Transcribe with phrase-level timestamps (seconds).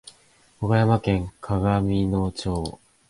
[0.61, 2.79] 岡山県鏡野町